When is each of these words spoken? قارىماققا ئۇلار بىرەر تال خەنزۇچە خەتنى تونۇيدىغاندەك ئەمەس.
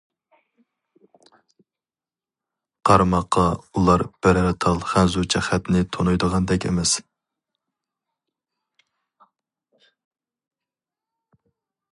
قارىماققا 2.89 3.43
ئۇلار 3.81 4.05
بىرەر 4.27 4.49
تال 4.65 4.81
خەنزۇچە 4.93 5.43
خەتنى 5.49 5.83
تونۇيدىغاندەك 5.97 6.67
ئەمەس. 6.71 6.97